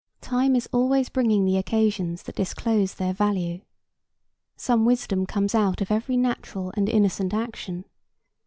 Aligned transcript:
Time 0.21 0.55
is 0.55 0.67
always 0.71 1.09
bringing 1.09 1.45
the 1.45 1.57
occasions 1.57 2.23
that 2.23 2.33
disclose 2.33 2.95
their 2.95 3.13
value. 3.13 3.61
Some 4.55 4.83
wisdom 4.83 5.27
comes 5.27 5.53
out 5.53 5.79
of 5.79 5.91
every 5.91 6.17
natural 6.17 6.73
and 6.75 6.89
innocent 6.89 7.35
action. 7.35 7.85